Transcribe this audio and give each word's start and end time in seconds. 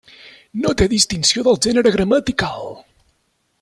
No 0.63 0.71
té 0.79 0.87
distinció 0.93 1.45
del 1.49 1.61
gènere 1.67 1.95
gramatical. 1.99 2.69